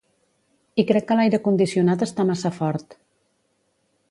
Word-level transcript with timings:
I 0.83 0.85
crec 0.91 1.05
que 1.11 1.17
l'aire 1.19 1.41
condicionat 1.49 2.07
està 2.09 2.29
massa 2.31 2.53
fort. 2.57 3.01